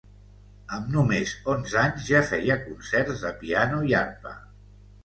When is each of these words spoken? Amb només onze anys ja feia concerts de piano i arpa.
Amb 0.77 0.87
només 0.95 1.33
onze 1.53 1.77
anys 1.83 2.09
ja 2.09 2.25
feia 2.33 2.59
concerts 2.65 3.23
de 3.29 3.35
piano 3.45 3.87
i 3.93 3.97
arpa. 4.05 4.39